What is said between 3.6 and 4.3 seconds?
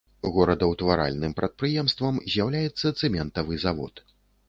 завод.